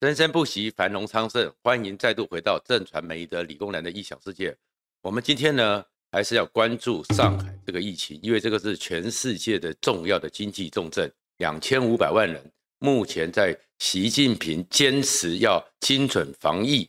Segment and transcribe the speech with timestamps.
[0.00, 1.52] 生生不息，繁荣昌盛。
[1.62, 4.56] 欢迎再度回到正传媒的理工男的异想世界。
[5.02, 12.42] 我们今天呢，还是要关注上海这个疫情，因为这个是全世界的重要的经济重镇，两千五百万人。
[12.78, 16.88] 目前在习近平坚持要精准防疫、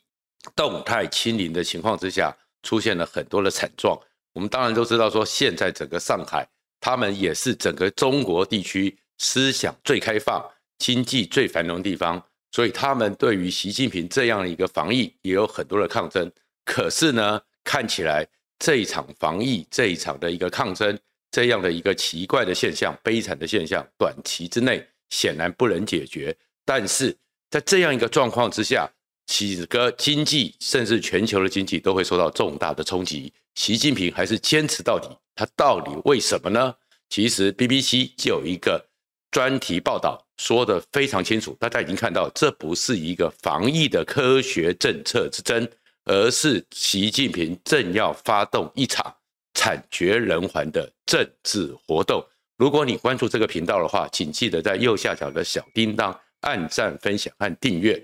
[0.55, 2.33] 动态清零的情况之下，
[2.63, 3.99] 出现了很多的惨状。
[4.31, 6.47] 我们当然都知道，说现在整个上海，
[6.79, 12.25] 他们也是整个中国地区思想最开放、经济最繁荣的地方。
[12.51, 16.29] 所以他们对于习近平这样的一个防疫也有很多的抗争，
[16.65, 18.27] 可是呢，看起来
[18.59, 20.97] 这一场防疫这一场的一个抗争，
[21.31, 26.35] 这样的一个奇怪的现象、悲惨的现象，短期之内显然不能解决。
[26.65, 27.15] 但是
[27.49, 28.89] 在这样一个状况之下，
[29.27, 33.31] 几个经济甚至全球的经济都会受到重大的冲击。
[33.55, 36.75] 习近平还是坚持到底，他到底为什么呢？
[37.09, 38.85] 其实 BBC 就有一个
[39.31, 40.23] 专题报道。
[40.37, 45.69] 说得非常清楚，大家已经看到，这不是一个防疫的科学政策之争，
[46.05, 49.15] 而是习近平正要发动一场
[49.53, 52.25] 惨绝人寰的政治活动。
[52.57, 58.03] 如果你关注这个频道的话，请记得在右下角的小叮当按赞、分享和订阅。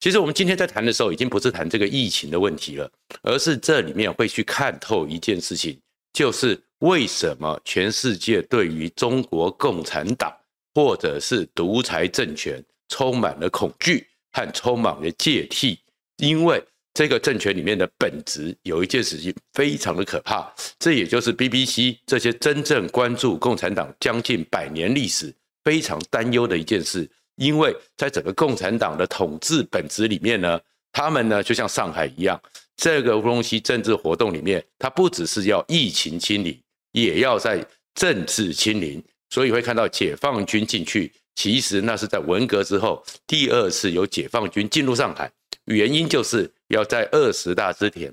[0.00, 2.90] 其实我们今天在谈的时候，已经不是谈这个疫情的问题了，
[3.22, 5.78] 而是这里面会去看透一件事情，
[6.14, 10.34] 就是为什么全世界对于中国共产党。
[10.74, 15.78] 或者是独裁政权充满了恐惧和充满了芥蒂，
[16.16, 30.60] 因为这个政权里面的本质有一件事情非常的可怕，这也就是 BBC 这些真正关注共产党将近百年历史非常担忧的一件事，因为在整个共产党的统治本质里面呢，
[30.92, 32.40] 他们呢就像上海一样，
[32.76, 36.60] 这个东西政治活动里面，它不只是要疫情清零，
[36.92, 39.02] 也要在政治清零。
[39.30, 45.30] 所以会看到解放军进去，其实那是在文革之后第二次有解放军进入上海，
[45.64, 48.12] 原因就是要在二十大之前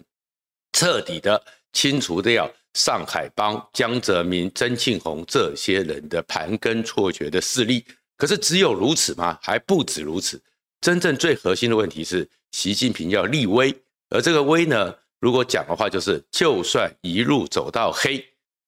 [0.74, 7.86] 彻底的清除掉上海帮江泽民、曾庆红这些人的盘根错节的势力。
[8.18, 9.38] 可是只有如此吗？
[9.42, 10.42] 还不止如此。
[10.80, 13.74] 真正最核心的问题是，习近平要立威，
[14.10, 18.24] 而这个威呢，如果讲的话，就是就算一路走到黑，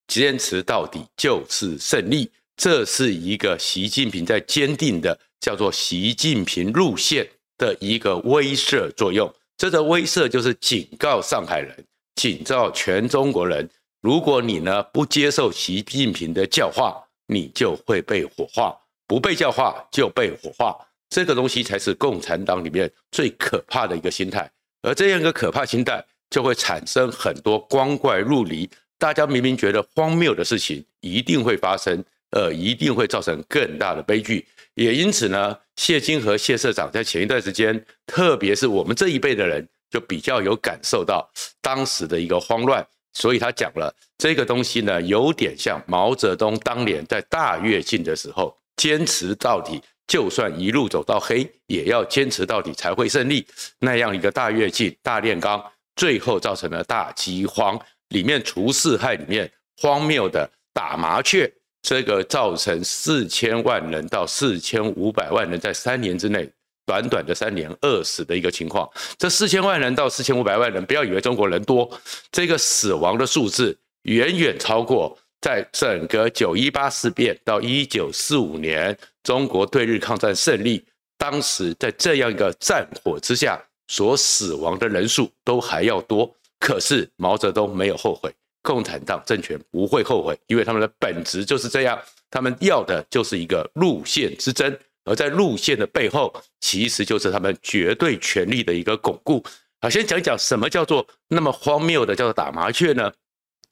[0.07, 2.29] 坚持到底就是胜利。
[2.55, 7.27] 这是一个习近平在坚定的叫做习近平路线
[7.57, 9.33] 的一个威慑作用。
[9.57, 13.67] 这个威慑就是警告上海人，警告全中国人：
[14.01, 18.71] 如果你呢不接受习近平的教化，你就会被火化；
[19.07, 20.75] 不被教化就被火化。
[21.09, 24.49] 这个东西才是共产党里面最可怕的一个心态。
[24.81, 28.69] 而这样一个可怕心态，就会产生很多光怪陆离、
[29.03, 32.01] 大家明明觉得荒谬的事情，一定会发生。
[32.29, 34.47] 呃，一定会造成更大的悲剧。
[34.75, 41.29] 也因此呢，谢金河谢社长在前一段时间，特别是我们这一辈的人，就比较有感受到
[41.61, 42.87] 当时的一个慌乱。
[43.11, 53.45] 所以他讲了这个东西呢，有点像毛泽东当年在大跃进的时候，坚持到底，就算一路走到黑，也要坚持到底才会胜利。
[53.79, 55.61] 那样一个大跃进、大炼钢，
[55.97, 61.51] 最后造成了大饥荒，里面除四害里面荒谬的打麻雀。
[61.85, 66.49] 这个造成四千万人到四千五百万人在三年之内，
[66.85, 68.89] 短短的三年饿死的一个情况。
[69.17, 71.91] 这四千万人到四千五百万人，不要以为中国人多，
[72.31, 80.85] 这个死亡的数字远远超过在整个九一八事变到一九四五年中国对日抗战胜利，
[81.17, 86.33] 当时在这样一个战火之下所死亡的人数都还要多。
[86.63, 88.33] 可是毛泽东没有后悔。
[88.61, 91.99] 共产党政权不会后悔，因为他们的本质就是这样，
[92.31, 99.43] 他们要的就是一个路线之争，而在路线的背后，其实就是他们绝对权力的一个巩固。
[99.81, 103.11] 好，先讲讲什么叫做那么荒谬的叫做打麻雀呢？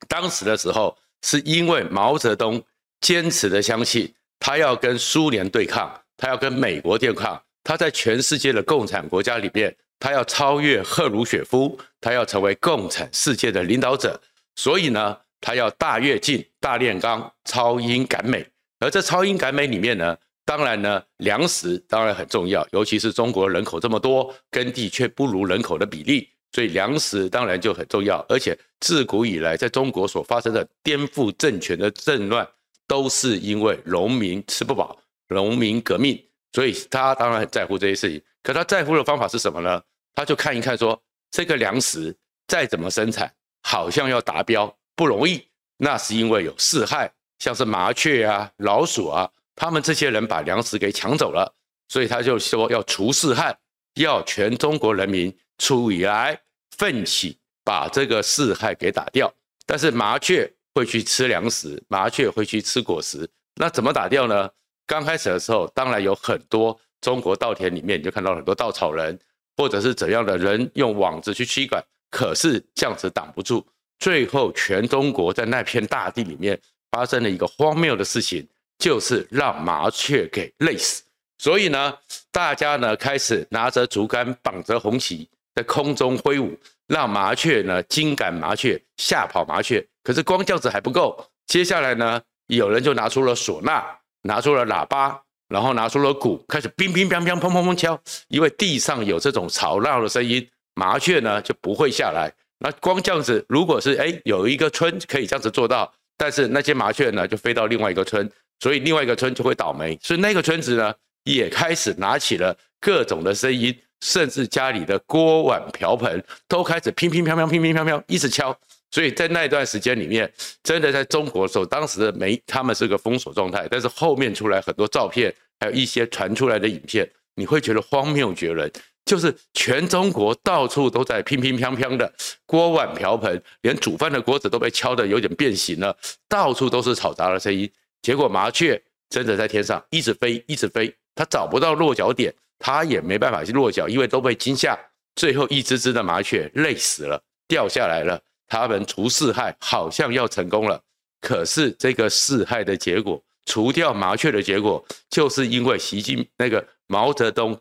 [0.09, 2.61] 当时的时候，是因为毛泽东
[2.99, 14.19] 坚持的相信，他要跟苏联对抗，他要跟美国对抗，他在全世界的共产国家里面，他要超越赫鲁雪夫，他要成为共产世界的领导者。
[14.55, 18.45] 所以呢，他要大跃进、大炼钢、超英赶美，
[18.79, 28.25] 而这超英赶美里面呢，当然呢，粮食当然很重要，尤其是中国人口这么多，耕地却不如人口的比例，所以粮食当然就很重要。
[28.27, 32.47] 而且自古以来，在中国所发生的颠覆政权的政乱，
[32.87, 36.19] 都是因为农民吃不饱，农民革命，
[36.53, 38.21] 所以他当然很在乎这些事情。
[38.43, 39.81] 可他在乎的方法是什么呢？
[40.15, 42.15] 他就看一看说，这个粮食
[42.47, 43.31] 再怎么生产。
[43.63, 45.47] 好像要达标不容易，
[45.77, 51.53] 那是因为有四害，像是麻雀啊、老鼠啊，他们这些人把粮食给抢走了，
[51.87, 53.55] 所以他就说要除四害，
[53.93, 56.41] 要全中国人民出来
[56.75, 59.31] 奋起，把这个四害给打掉。
[59.67, 64.49] 但是麻雀会去吃粮食，麻雀会去吃果实，那怎么打掉呢？
[64.87, 69.17] 刚开始的时候，当然有很多中国稻田里面，你就看到很多稻草人，
[69.57, 73.65] 或者是怎样的人用网子去驱赶，可是这样子挡不住。
[73.99, 76.59] 最后，全中国在那片大地里面
[76.89, 78.47] 发生了一个荒谬的事情，
[78.79, 81.03] 就是让麻雀给累死。
[81.37, 81.95] 所以呢，
[82.31, 86.57] 大家呢开始拿着竹竿，绑着红旗，在空中挥舞，
[86.87, 89.85] 让麻雀呢惊赶麻雀，吓跑麻雀。
[90.03, 93.83] 可是光这样子还不够，接下来呢，有人就拿出了唢呐，
[94.23, 95.21] 拿出了喇叭，
[95.51, 97.99] 然后拿出了鼓，开始乒乒乓乓、砰砰砰敲。
[98.29, 102.31] 因为地上有这种吵闹的声音，麻雀呢就不会下来。
[102.59, 108.27] 那光这样子，如果是哎有一个村可以这样子做到，但是那些麻雀呢就飞到另外一个村，
[108.59, 109.99] 所以另外一个村就会倒霉。
[110.01, 110.93] 所以那个村子呢。
[111.23, 118.49] 也开始拿起了各种的声音，甚至家里的锅碗瓢盆都开始乒乒乓乓、乒乒乓乓一直敲。
[118.91, 128.69] 所以在那一段时间里面，真的在中国的时候，当时的媒他们是个封锁状态，但是后面出来很多照片，还有一些传出来的影片，你会觉得荒谬绝伦，
[129.05, 132.13] 就是全中国到处都在乒乒乓乓的
[132.45, 135.95] 锅碗瓢盆，连煮饭的锅子都被敲得有点变形了，
[136.27, 137.71] 到处都是嘈杂的声音。
[138.01, 140.93] 结果麻雀真的在天上一直飞，一直飞。
[141.15, 144.77] 它找不到落脚点，它也没办法去落脚，因为都被惊吓。
[145.15, 148.19] 最后一只只的麻雀累死了，掉下来了。
[148.51, 150.77] 他们除四害好像要成功了，
[151.21, 157.57] 可是这个四害的结果，除掉麻雀的结果，就是因为习近那个毛泽东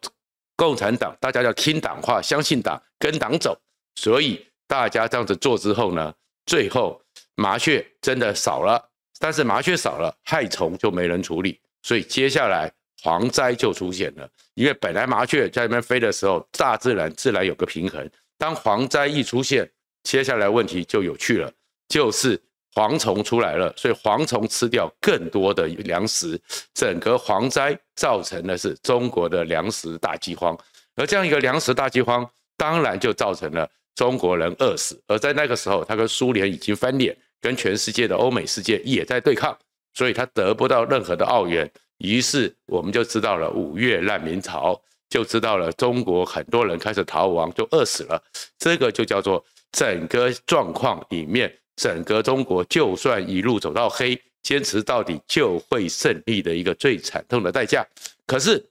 [0.57, 3.57] 共产党，大家要听党话，相信党，跟党走。
[3.95, 6.13] 所以大家这样子做之后呢，
[6.45, 7.01] 最后
[7.37, 8.85] 麻雀真的少了，
[9.21, 12.69] 但是麻雀少了，害虫就没人处理，所以接下来。
[13.03, 18.07] 蝗灾就出现了，因为本来麻雀在那边飞的时候，大自然自然有个平衡。
[18.37, 19.67] 当蝗灾一出现，
[20.03, 21.53] 接下来问题就有趣了，
[21.89, 22.41] 就是
[22.75, 26.41] 蝗虫出来了，所以蝗虫吃掉更多的粮食，
[26.73, 30.57] 整个蝗灾造成的是中国的粮食大饥荒。
[30.97, 35.01] 而这样一个粮食大饥荒，当然就造成了中国人饿死。
[35.07, 39.57] 而在那个时候，他跟苏联已经翻脸，跟全世界的欧美世界也在对抗，
[39.95, 41.71] 所以他得不到任何的奥援。
[41.99, 48.23] 于是我们就知道了五月难民潮，就知道了中国很多人开始逃亡，就饿死了。
[48.59, 57.87] 这个就叫做整个状况里面，整个中国就算一路走到黑，坚持到底就会胜利的一个最惨痛的代价。
[58.27, 58.65] 可是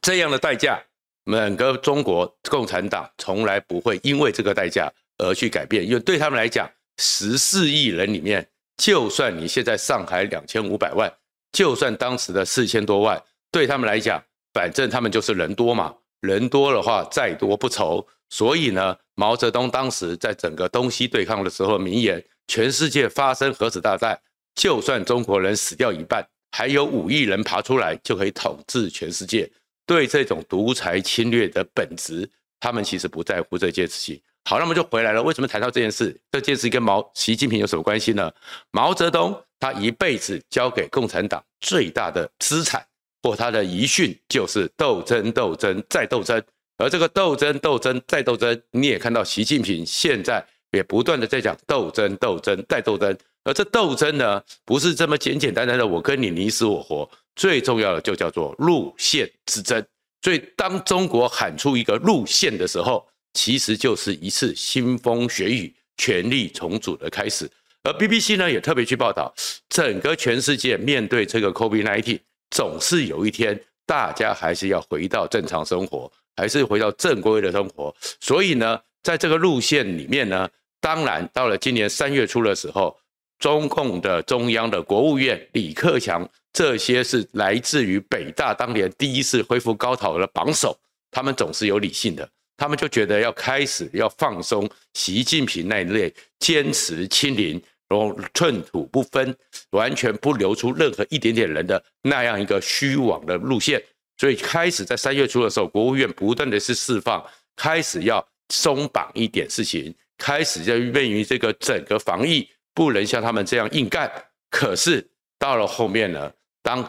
[0.00, 0.82] 这样的代价，
[1.26, 6.68] 整个中国共产党从来不会因为这个代价而去改变，因为对他们来讲，
[6.98, 8.46] 十四亿人里面，
[8.76, 11.12] 就算你现在上海两千五百万。
[11.52, 14.22] 就算当时的四千多万，对他们来讲，
[14.54, 18.06] 反正他们就是人多嘛，人多的话再多不愁。
[18.30, 24.18] 所以呢，毛泽东当时在整个东西对抗的时候，名言：全世界发生核子大战，
[24.54, 29.50] 就算中国人死掉一半，还有五亿人爬出来就可以统治全世界。
[29.84, 32.28] 对这种独裁侵略的本质，
[32.60, 34.20] 他们其实不在乎这件事情。
[34.44, 35.22] 好，那么就回来了。
[35.22, 36.18] 为什么谈到这件事？
[36.30, 38.32] 这件事跟毛习近平有什么关系呢？
[38.70, 42.84] 毛泽东他一辈子交给共产党最大的资产
[43.22, 46.42] 或他的遗训就是斗争、斗争再斗争。
[46.82, 53.16] 而这个斗争、斗争再斗争，你也看到习近平现在也不断的在讲斗争、斗争再斗争。
[53.44, 59.84] 而这斗争呢，不是这么简简单单的我跟你你死我活，最重要的就叫做路线之争。
[60.22, 67.48] 所以当中国喊出一个路线的时候，其实就是一次腥风血雨、权力重组的开始。
[67.84, 69.32] 而 BBC 呢也特别去报道，
[69.68, 77.94] 整个全世界面对这个 COVID-19，总是有一天大家还是要回到正常生活，还是回到正规的生活。
[78.20, 80.48] 所以呢，在这个路线里面呢，
[80.80, 82.96] 当然到了今年三月初的时候，
[83.38, 90.78] 中共的中央的国务院李克强，这些是来自于北大当年第一次恢复高考的榜首，
[91.10, 92.28] 他们总是有理性的。
[92.56, 99.34] 他们就觉得要开始要放松习近平那一类坚持清零，然后寸土不分，
[99.70, 103.82] 完全不留出任何一点点人的那样一个虚妄的路线。
[104.18, 107.24] 所以开始在三月初的时候，国务院不断的是释放，
[107.56, 114.10] 开始要松绑一点事情，开始在面于这个整个防疫不能像他们这样硬干。
[114.50, 115.06] 可是
[115.38, 116.88] 到了后面呢，当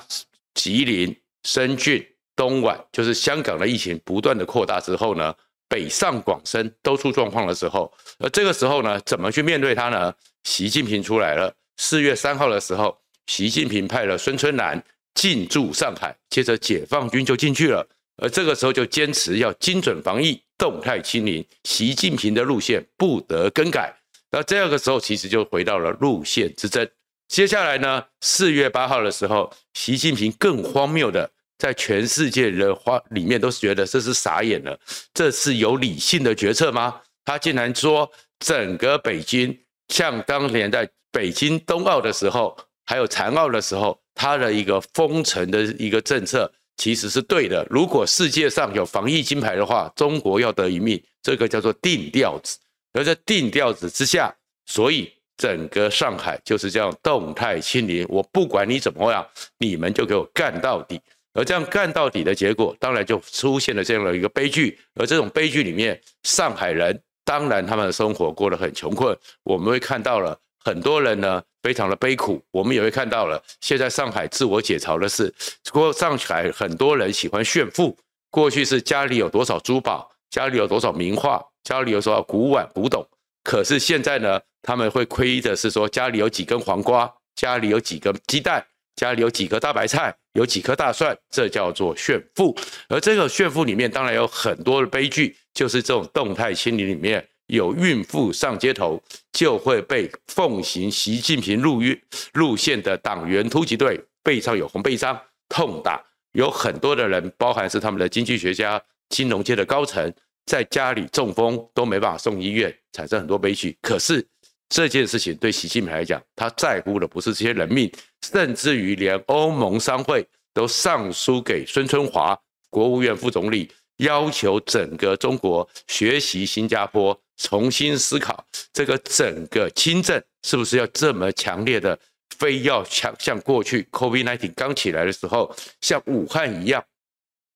[0.53, 5.33] 吉林、深圳、东莞，就是香港的疫情不断的扩大之后呢，
[5.67, 10.13] 北上广深都出状况的时候，而这个时候呢，怎么去面对它呢？
[10.43, 11.51] 习近平出来了。
[11.77, 12.95] 四月三号的时候，
[13.27, 14.83] 习近平派了孙春兰
[15.15, 17.87] 进驻上海，接着解放军就进去了。
[18.17, 23.93] 而这个时候就坚持要精准防疫、动态清零，习近平的路线不得更改。
[24.31, 26.87] 那这个时候其实就回到了路线之争。
[27.27, 34.79] 接下来呢，四月八号的时候，习近平更荒谬的，在全世界的话里面都是觉得这是傻眼了，
[35.13, 37.01] 这是有理性的决策吗？
[37.25, 42.55] 他竟然说，整个北京像当年在北京冬奥的时候，
[42.85, 47.65] 还有残奥的时候，他的一个封城的一个政策其实是对的。
[47.69, 52.57] 如果世界上有防疫金牌的话，中国要得一命，这个叫做定调子。
[52.93, 54.33] 而在定调子之下，
[54.65, 59.25] 所以整个上海就是这样动态清零，我不管你怎么样，
[59.57, 61.01] 你们就给我干到底。
[61.33, 64.77] 而这样干到底的结果，当然就出现了这样的一个悲剧。
[64.93, 69.17] 而这种悲剧里面，上海人当然他们的生活过得很穷困。
[69.43, 72.39] 我们会看到了很多人呢，非常的悲苦。
[72.51, 75.33] 我们也会看到了，现在上海自我解嘲的是，
[75.71, 77.97] 过上海很多人喜欢炫富，
[78.29, 83.03] 过去是家里有多少珠宝，家里有多少名画，家里有多少古玩古董。
[83.43, 88.63] 可是现在呢，他们会亏的是说，家里有几根黄瓜，家里有几个鸡蛋。
[88.95, 92.55] 家里有几颗大白菜，有几颗大蒜，这叫做炫富。
[92.87, 101.99] 而这个炫富里面，当然有很多的悲剧，就是这种动态心理里面有孕妇上街头，就会被奉行习近平路运
[102.33, 105.19] 路线的党员突击队背上有红背章
[105.49, 106.03] 痛打。
[106.33, 110.11] 有很多的人，包含是他们的经济学家、金融界的高层，
[110.45, 113.77] 在家里中风都没办法送医院，产生很多悲剧。
[113.81, 114.25] 可是
[114.67, 117.91] 这件事情对习近平来讲，他在乎的不是这些人命。
[118.31, 122.35] 甚至于连欧盟商会都上书给孙春华
[122.69, 131.97] 国务院副总理，要求整个中国学习新加坡，重新思考这个整个清政是不是要这么强烈的，
[132.37, 136.83] 非要像像过去 COVID-19 刚起来的时候，像武汉一样，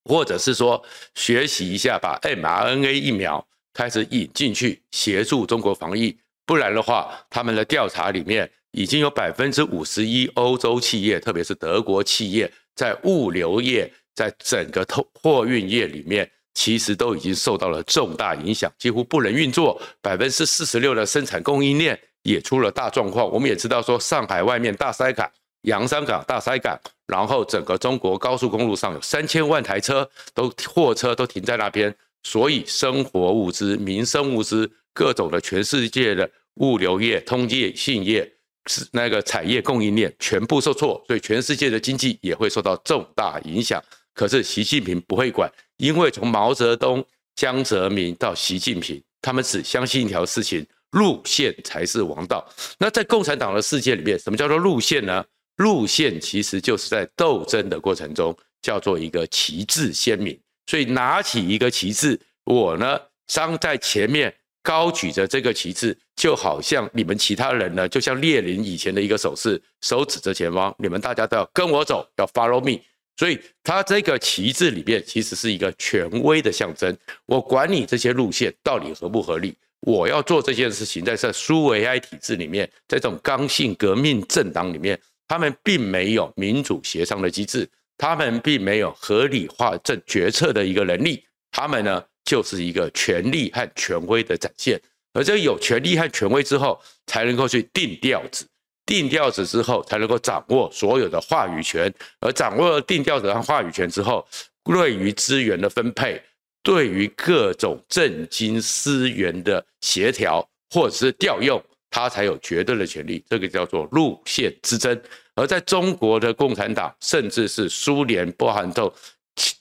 [0.04, 0.82] 或者是说
[1.14, 6.16] 学习一下把 mRNA 疫苗开始引进去协助中国防疫，
[6.46, 8.50] 不然的话，他们的调查里面。
[8.72, 19.80] 已经有百分之五十一欧洲企业，特别是德国企业，在物流业，在整个通货运业里面，其实都已经受到了重大影响，几乎不能运作。
[20.02, 23.30] 百分之四十六的生产供应链也出了大状况。
[23.30, 25.30] 我们也知道说，上海外面大塞港、
[25.62, 31.94] 洋山港大塞港，然后整个中国高速公路上有三千万台车都货车都停在那边，
[32.24, 38.28] 所以生活物资、民生物资、各种的全世界的物流业、通业信业。
[38.70, 43.82] 是那个产业供应链全部受挫，所以全世界的经济也会受到重大影响。
[44.18, 47.06] 可是习近平不会管，因为从毛泽东、
[47.36, 52.44] 江泽民到习近平，他们只相信一条事情：路线才是王道。
[52.80, 55.24] 那在共产党的世界里面，什么叫做路线呢？
[55.58, 60.36] 路线其实就是在斗争的过程中，叫做一个旗帜鲜明。
[60.66, 64.34] 所以拿起一个旗帜，我呢，站在前面。
[64.60, 72.82] 高举着这个旗帜，就好像你们其他人呢，就像列宁以前的一个手势，手指着前方，你们大家都要跟我走，要 follow me。
[73.18, 76.96] 所以他这个旗帜里面其实是一个权威的象征。
[77.26, 92.04] 我管你这些路线到底合不合理，我要做这件事情，在这苏维埃体制里面，在这种刚性革命政党里面，他们并没有民主协商的机制，他们并没有合理化政决策的一个能力，他们呢？
[92.24, 94.78] 就是一个权力和权威的展现，
[95.14, 98.46] 而这有权力和权威之后，才能够去定调子，
[98.88, 104.26] 定调子之后，才能够掌握所有的话语权，而掌握了定调子和话语权之后，
[104.64, 106.20] 对于资源的分配，
[106.62, 113.22] 对于各种政经资源的协调或者是调用，他才有绝对的权利。
[113.28, 114.98] 这个叫做路线之争。
[115.34, 118.90] 而在中国的共产党，甚至是苏联，包含到。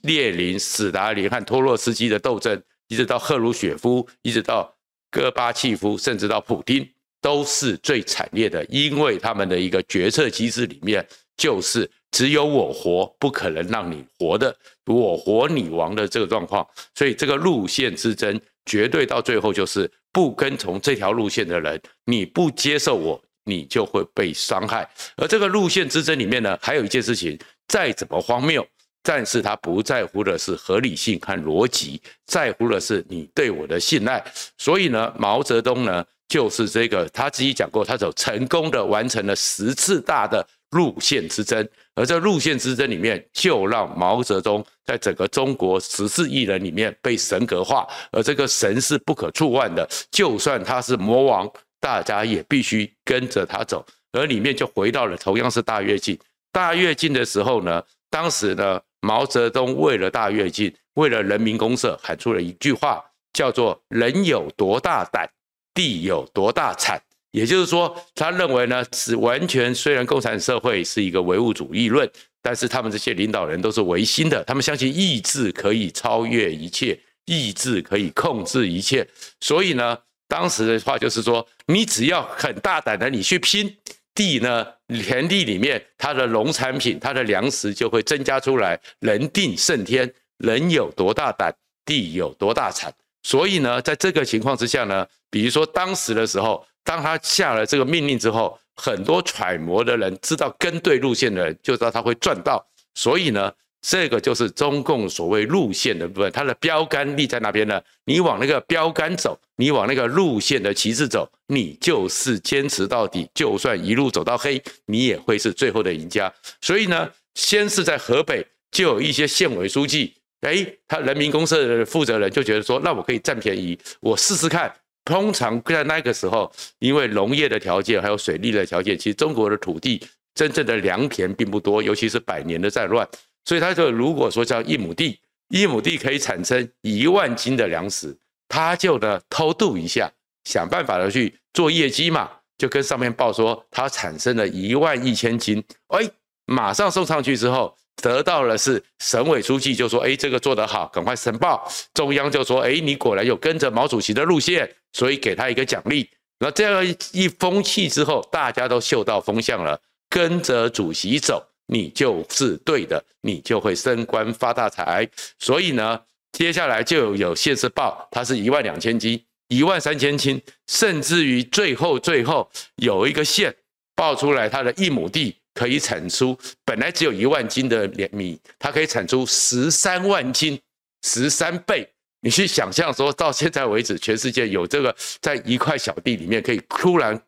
[0.01, 4.75] 列宁、史达林和托洛斯基的斗争，一直到赫鲁雪夫，一直到
[5.11, 6.83] 戈巴契夫，甚至到普丁，
[7.27, 11.05] 都是最惨烈的，因为他们的一个决策机制里面，
[11.35, 14.55] 就是只有我活，不可能让你活的，
[14.85, 16.65] 我活你亡的这个状况。
[16.95, 24.89] 所以这个路线之争，绝对到最后就是不跟从这条路线的人，你不接受我，你就会被伤害。
[25.17, 28.65] 而这个路线之争里面呢，还有一件事情，再怎么荒谬。
[29.03, 34.23] 但是他不在乎的是合理性和逻辑，在乎的是你对我的信赖。
[34.57, 53.85] 所以呢，毛泽东呢，就是这个他自己讲过，他走成功的完成了十次大的路线之争，而这路线之争里面，就让毛泽东在整个中国十四亿人里面被神格化，而这个神是不可触犯的，就算他是魔王，大家也必须跟着他走。
[54.11, 56.17] 而里面就回到了同样是大跃进，
[56.51, 58.79] 大跃进的时候呢，当时呢。
[59.01, 65.29] 毛泽东为了大跃进，为了人民公社喊出了一句话，叫做“人有多大胆，
[65.77, 66.99] 地有多大产”。
[67.31, 72.09] 也就是说，他认为呢，是完全虽然共产社会是一个唯物主义论，
[72.41, 79.07] 但是他们这些领导人都是唯心的，他们相信意志可以超越一切，意志可以控制一切。
[79.41, 79.95] 所以呢，
[80.27, 83.77] 当时的话就是说，你只要很大胆的你去拼
[84.15, 88.79] 地呢，田地里面它的农产品、它的粮食就会增加出来。
[89.01, 91.53] 人定胜天，人有多大胆，
[91.85, 92.91] 地有多大产。
[93.27, 96.65] 所以呢，在这个情况之下呢，比如说当时的时候。
[96.87, 102.65] 当他下了这个命令之后，很多揣摩的人知道跟对路线的人就知道他会赚到，
[102.95, 107.81] 所以呢，这个就是中共所谓路线的部分，它的标杆立在那边呢。
[108.05, 116.33] 你往那个标杆走，你往那个路线的旗帜走，你就是坚持到底，就算一路走到黑，你也会是最后的赢家。
[116.61, 124.73] 所以呢，先是在河北就有一些县委书记，哎，他人民公社的负责人就觉得说，那我可以占便宜，我试试看。
[125.03, 133.07] 通常在那个时候，因为农业的条件还有水利的条件，其实中国的土地真正的良田并不多，尤其是百年的战乱，
[133.45, 135.17] 所以他就如果说叫一亩地，
[135.47, 138.13] 一亩地可以产生一万斤的粮食，
[138.49, 140.11] 他就呢偷渡一下，
[140.43, 146.05] 想办法的去做业绩嘛，就跟上面报说他产生了一万一千斤，哎，
[146.45, 147.73] 马上送上去之后。
[148.01, 151.67] 得到了是省委书记就说，哎，这个做得好，赶快申报。
[151.93, 156.07] 中央就说，哎，你果然有跟着毛主席的路线，所以给他一个奖励。
[156.39, 165.09] 那这样一风气之后，大家都嗅到风向了，跟着主席走，你就是对的，你就会升官发大财。
[165.39, 165.99] 所以呢，
[166.31, 173.55] 接下来就有县市报，它是一万两千斤，一万三千斤，甚至于最后最后有一个县
[173.95, 175.36] 报出来，它的一亩地。
[175.57, 180.61] 可以产出本来只有一万斤的粮米，它可以产出十三万斤，
[181.01, 181.89] 十三倍。
[182.21, 187.19] 你去想象说，到现在为止，全世界有这个在一块小地里面可以突然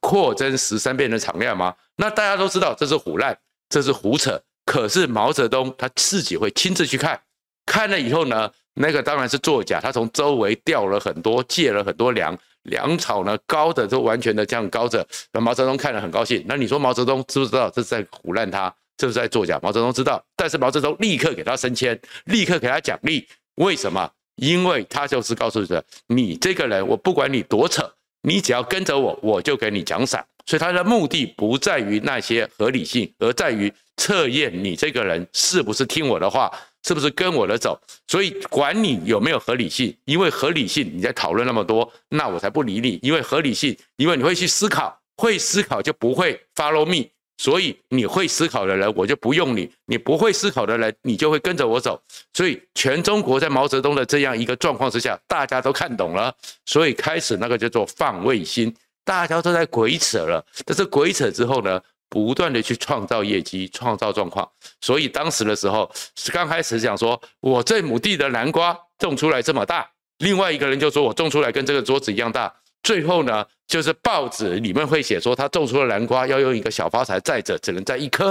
[0.00, 1.74] 扩增十三倍的产量吗？
[1.96, 3.34] 那大家都知道这是胡烂，
[3.70, 4.38] 这是胡扯。
[4.66, 7.18] 可是毛泽东他自己会亲自去看，
[7.64, 9.80] 看了以后呢，那个当然是作假。
[9.80, 12.36] 他从周围调了很多，借了很多粮。
[12.64, 16.44] 粮草呢，高的都完全的这样高着，那毛泽东看了很高兴。
[16.46, 19.58] 那你说毛泽东知不知道这是在唬烂他，这是在作假？
[19.62, 23.26] 毛泽东知道，但是毛泽东立刻给他升迁，立刻给他奖励。
[23.56, 24.10] 为什么？
[24.36, 27.90] 因为他就是告诉着你这个人，我不管你多扯，
[28.22, 30.24] 你只要跟着我，我就给你奖赏。
[30.46, 36.50] 所以他的目的不在于那些合理性，而在于测验你这个人是不是听我的话。
[36.86, 37.78] 是不是跟我的走？
[38.06, 42.98] 所以管你有没有合理性，因为合理性你在讨论那么多，那我才不理你。
[43.02, 47.08] 因为合理性，因为你会去思考，会思考就不会 follow me。
[47.40, 52.02] 所以你会思考的人，我就不用你；你不会思考的人，你就会跟着我走。
[52.32, 56.34] 所以全中国在毛泽东的这样一个状况之下，大家都看懂了，
[56.66, 60.44] 所以开始那个叫做放卫星，大家都在鬼扯了。
[60.64, 61.80] 但是鬼扯之后呢？
[62.08, 78.28] 不断的去创造业绩，创造状况，所以当时的时候是刚开始讲说，我这亩地的南瓜种出来这么大，另外一个人就说我种出来跟这个桌子一样大，最后呢，就是报纸里面会写说他种出了南瓜要用一个小发财，再者只能摘一颗，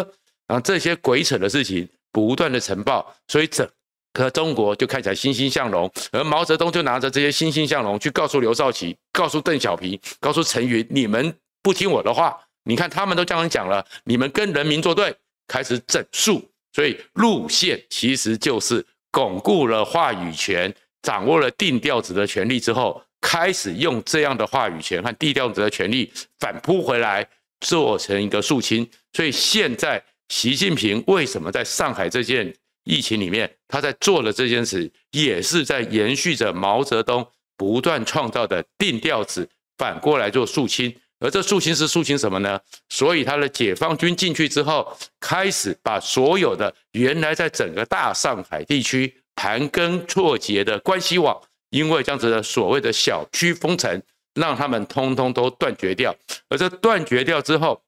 [0.47, 3.67] 然后这些鬼扯的事情不断的呈报，所以整
[4.13, 12.35] 个中国就看起来欣欣向荣，而毛泽东就拿着这些欣欣向荣去告诉刘少奇，告诉邓小平，告诉陈云，你们不听我的话。
[12.67, 15.15] 你看，他们都这样讲了，你们跟人民作对，
[15.47, 27.25] 开始整肃，所以路线其实就是巩固了话语权，掌握了定调子的权利之后，开始用这样的话语权和定调子的权利反扑回来，
[27.61, 28.85] 做成一个肃清。
[29.13, 32.53] 所以现在习近平为什么在上海这件
[32.83, 37.25] 疫情里面，他在做的这件事，也是在延续着毛泽东
[37.55, 40.93] 不断创造的定调子，反过来做肃清。
[41.19, 42.59] 而这肃清是肃清什么呢？
[42.89, 51.35] 所以他的解放军进去之后，开始把所有的原来在整个大上海地区盘根错节的关系网，
[51.71, 53.99] 因为这样子的所谓的小区封城，
[54.35, 56.15] 让他们通通都断绝掉。
[56.49, 57.81] 而这断绝掉之后，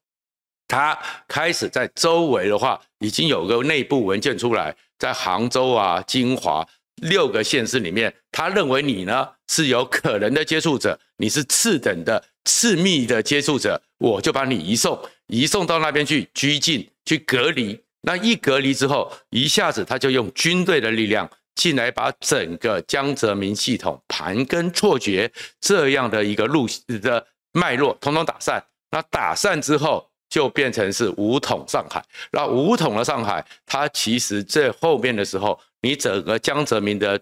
[0.66, 6.66] 他开始在周围的话，已经有个内部文件出来，在杭州啊、金华
[6.96, 12.24] 六个县市里面，他认为你呢是有可能的接触者，你是次等的。
[12.44, 17.78] 次密的接触者，我就把你移送，移送到那边去拘禁、去隔离。
[18.02, 26.66] 那一隔离之后，一下子他就用军队的力量进来，把整个江泽民系统盘根错节这样的一个路
[27.02, 28.64] 的脉络统统打散。
[28.90, 32.02] 那打散之后，就变成是武统上海。
[32.32, 37.20] 那武统了上海，他其实这后面的时候你整个江泽民的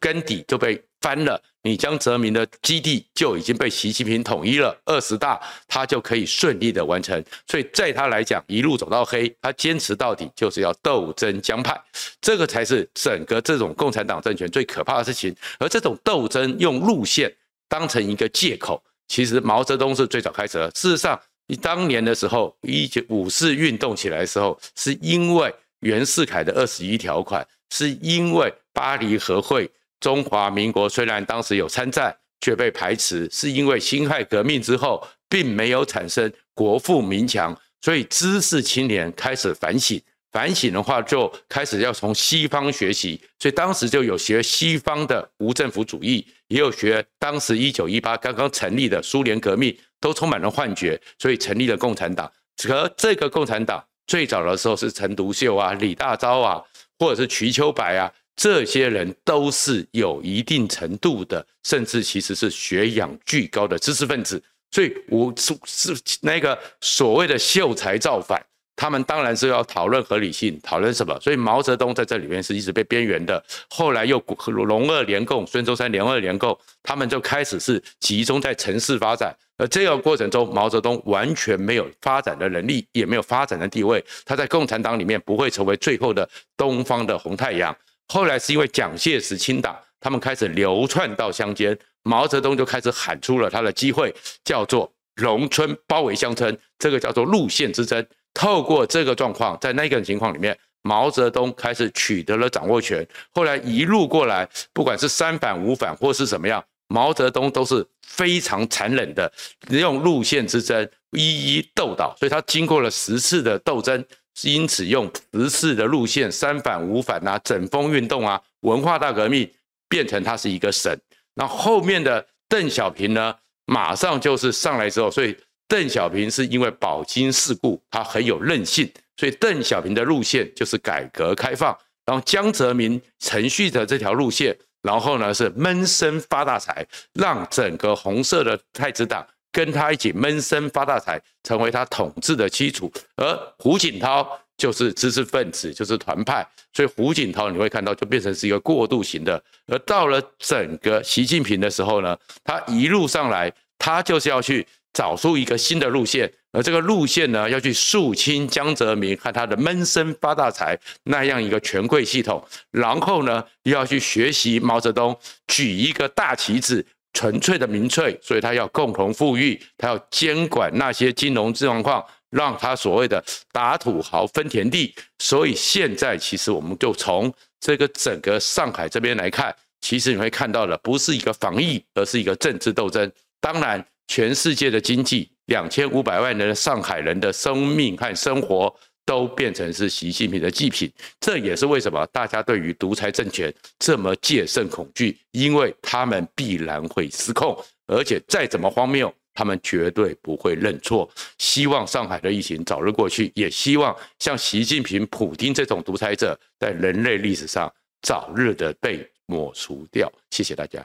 [0.00, 7.22] 根底就被翻了，你江泽民的基地就已经被习近平统一了，二十大他就可以顺利的完成。
[7.46, 11.78] 所以在他来讲，一路走到黑，他坚持到底，就是要斗争江派，
[12.20, 15.34] 这个才是整个这种共产党政权最可怕的事情。
[15.58, 17.32] 而这种斗争用路线
[17.68, 20.70] 当成一个借口，其实毛泽东是最早开始的。
[20.70, 29.70] 事实上，你当年的时候，一九五四运动起来的时候，是因为袁世凯的二十一条款，是因为巴黎和会。
[30.00, 40.00] 中华民国虽然当时有参战，却被排斥，是因为辛亥革命之后并没有产生国富民强，所以知识青年开始反省。
[40.32, 52.30] 反省的话，就开始要从西方学习，所以当时就有学西方的无政府主义，也有学当时一九一八刚刚成立的苏联革命，都充满了幻觉，所以成立了共产党。
[52.68, 56.62] 而这个共产党最早的时候是陈独秀啊、李大钊啊，
[56.98, 58.12] 或者是瞿秋白啊。
[58.36, 68.44] 这些人都是有一定程度的，甚至其实是学养巨高的知识分子，所以我是是那个所谓的秀才造反，
[68.76, 71.18] 他们当然是要讨论合理性，讨论什么？
[71.18, 73.42] 所以毛泽东在这里面是一直被边缘的。
[73.70, 87.74] 后来又龙二联共、孙中山联二联共，他们就开始是集中在城市发展，而这个过程中，毛泽东完全没有发展的能力，也没有发展的地位，他在共产党里面不会成为最后的东方的红太阳。
[88.08, 94.14] 后来是因为蒋介石清党，他们开始流窜到乡间，毛泽东就开始喊出了他的机会，
[94.44, 98.06] 叫做农村包围乡村，这个叫做路线之争。
[98.32, 103.06] 透过这个状况，在那个情况里面，毛泽东开始取得了掌握权。
[103.32, 109.32] 后来一路过来，不管是三反五反或是怎么样，毛泽东都是非常残忍的
[109.70, 114.04] 用路线之争一一斗倒，所以他经过了十次的斗争。
[114.42, 119.50] 因此，用十四的路线，三反五反啊，整风运动啊，文化大革命，
[119.88, 120.94] 变成他是一个省。
[121.34, 131.76] 那后面的邓小平呢，马上就是上来之后，所以邓小平是因为饱经世故，他很有韧性，所以邓小平的路线就是改革开放。
[132.04, 139.26] 然后江泽民承续着这条路线，然后呢是闷声发大财，让整个红色的太子党。
[139.56, 142.92] 跟他一起闷声发大财，成为他统治的基础。
[143.16, 149.42] 而胡锦涛就是知识分子，就是团派，所以胡锦涛你会看到就变成是一个过渡型的。
[149.68, 152.14] 而到了整个习近平的时候呢，
[152.44, 166.84] 他一路上来，他就是要去找出一个新的路线，而这个路线呢，要去肃清江泽民和他的闷声发大财那样一个权贵系统，然后呢，又要去学习毛泽东举一个大旗子。
[167.16, 174.94] 纯粹的民粹，所以他要共同富裕，他要监管那些金融状况，让他所谓的打土豪分田地。
[175.18, 183.10] 所以现在其实我们就从这个整个上海这边来看，其实你会看到的不是一个防疫，而是一个政治斗争。
[183.40, 188.74] 当然，全世界的经济，两千五百万人的上海人的生命和生活。
[189.06, 201.08] 都变成是习近平的祭品，这也是为什么大家对于独裁政权这么戒慎恐惧，因为他们必然会失控，而且再怎么荒谬，他们绝对不会认错。
[201.38, 210.12] 希望上海的疫情早日过去，也希望像习近平、普丁这种独裁者在人类历史上早日的被抹除掉。
[210.30, 210.84] 谢谢大家。